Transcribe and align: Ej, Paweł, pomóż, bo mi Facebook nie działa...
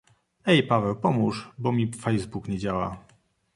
Ej, 0.45 0.63
Paweł, 0.63 0.95
pomóż, 0.95 1.51
bo 1.57 1.71
mi 1.71 1.91
Facebook 1.93 2.47
nie 2.47 2.57
działa... 2.57 3.05